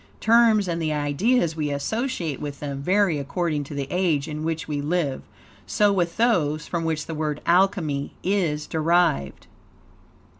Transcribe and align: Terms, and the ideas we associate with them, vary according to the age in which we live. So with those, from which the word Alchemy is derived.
Terms, 0.19 0.67
and 0.67 0.81
the 0.81 0.91
ideas 0.93 1.55
we 1.55 1.69
associate 1.69 2.41
with 2.41 2.59
them, 2.59 2.81
vary 2.81 3.19
according 3.19 3.63
to 3.65 3.75
the 3.75 3.85
age 3.91 4.27
in 4.27 4.43
which 4.43 4.67
we 4.67 4.81
live. 4.81 5.21
So 5.67 5.93
with 5.93 6.17
those, 6.17 6.65
from 6.65 6.85
which 6.85 7.05
the 7.05 7.13
word 7.13 7.39
Alchemy 7.45 8.11
is 8.23 8.65
derived. 8.65 9.45